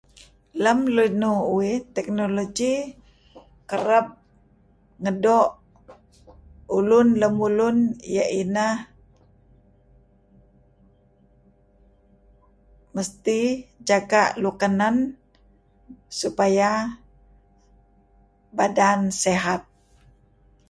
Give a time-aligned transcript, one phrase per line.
[0.63, 2.73] lem linuh uih technology
[3.69, 4.05] kereb
[5.01, 5.51] ngedoo'
[6.77, 7.77] ulun lemulun
[8.09, 8.75] iyeh ineh
[12.95, 13.39] mesti
[13.89, 14.95] jaga' luk kenen
[16.19, 16.71] supaya
[18.57, 19.61] badan sihat.